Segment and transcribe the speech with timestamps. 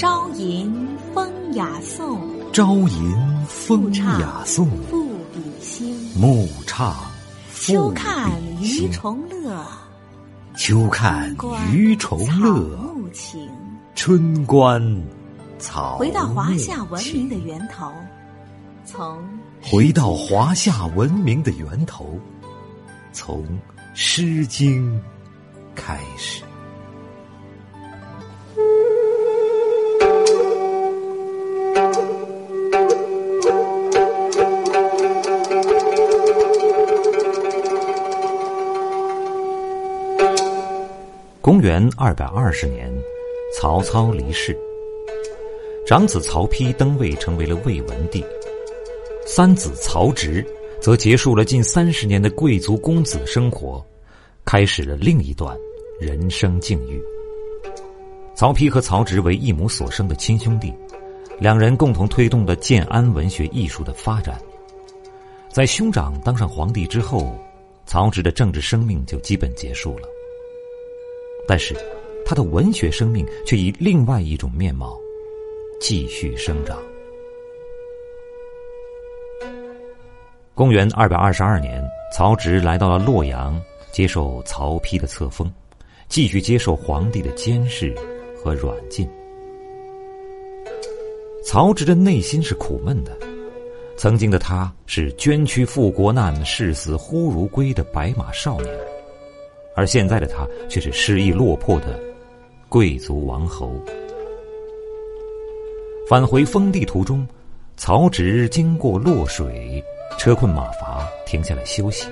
[0.00, 2.18] 朝吟风雅颂，
[2.54, 5.94] 朝吟风雅颂，赋比兴。
[6.18, 6.96] 暮唱
[7.54, 8.32] 秋看
[8.62, 9.62] 鱼虫乐，
[10.56, 11.36] 秋看
[11.70, 12.78] 鱼虫乐。
[12.78, 13.46] 木情，
[13.94, 14.80] 春观
[15.58, 17.92] 草回到华夏文明的源头，
[18.86, 19.22] 从
[19.60, 22.18] 回到华夏文明的源头，
[23.12, 23.44] 从
[23.92, 24.98] 《诗经》
[25.74, 26.42] 开始。
[41.42, 42.92] 公元二百二十年，
[43.56, 44.54] 曹操离世，
[45.86, 48.22] 长子曹丕登位成为了魏文帝，
[49.24, 50.46] 三子曹植
[50.82, 53.82] 则结束了近三十年的贵族公子生活，
[54.44, 55.56] 开始了另一段
[55.98, 57.02] 人生境遇。
[58.34, 60.70] 曹丕和曹植为一母所生的亲兄弟，
[61.38, 64.38] 两人共同推动了建安文学艺术的发展。
[65.48, 67.34] 在兄长当上皇帝之后，
[67.86, 70.06] 曹植的政治生命就基本结束了。
[71.50, 71.74] 但是，
[72.24, 74.96] 他的文学生命却以另外一种面貌
[75.80, 76.78] 继续生长。
[80.54, 81.82] 公元二百二十二年，
[82.14, 85.52] 曹植来到了洛阳，接受曹丕的册封，
[86.08, 87.92] 继续接受皇帝的监视
[88.40, 89.10] 和软禁。
[91.44, 93.10] 曹植的内心是苦闷的，
[93.96, 98.72] 曾经的他是捐躯赴国难、视死忽如归的白马少年。
[99.74, 101.98] 而现在的他却是失意落魄的
[102.68, 103.72] 贵族王侯。
[106.08, 107.26] 返回封地途中，
[107.76, 109.82] 曹植经过洛水，
[110.18, 112.06] 车困马乏，停下来休息。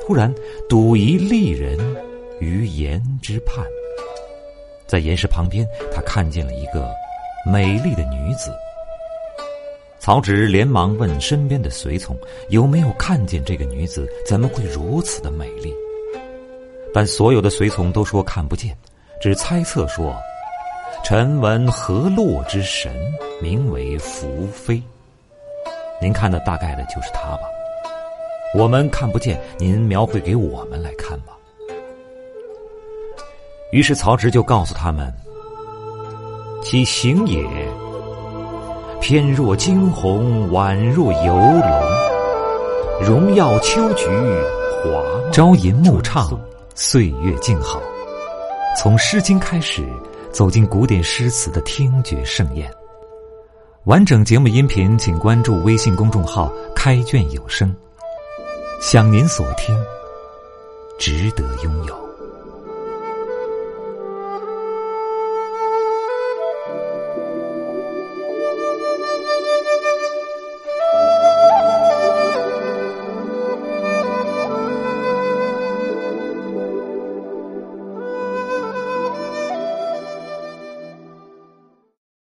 [0.00, 0.34] 突然，
[0.68, 1.78] 睹一丽人
[2.40, 3.64] 于岩之畔，
[4.86, 6.88] 在岩石旁边，他看见了一个
[7.46, 8.50] 美丽的女子。
[9.98, 12.16] 曹植连忙问身边的随从
[12.48, 15.72] 有没有看见这个女子，怎么会如此的美丽？
[16.92, 18.76] 但所有的随从都说看不见，
[19.20, 20.14] 只猜测说
[21.04, 22.92] ：“臣闻河洛之神，
[23.40, 24.82] 名为伏妃。
[26.00, 27.42] 您看的大概的就是他吧？
[28.54, 31.36] 我们看不见，您描绘给我们来看吧。”
[33.70, 35.14] 于是曹植就告诉他们
[36.64, 37.44] ：“其形也，
[39.00, 44.08] 翩若惊鸿，宛若游龙，荣耀秋菊，
[44.82, 46.36] 华朝吟暮唱。”
[46.82, 47.78] 岁月静好，
[48.74, 49.86] 从《诗经》开始，
[50.32, 52.72] 走进古典诗词的听觉盛宴。
[53.84, 57.70] 完整节目音频，请关注微信公众号“开卷有声”。
[58.80, 59.78] 享您所听，
[60.98, 62.09] 值得拥有。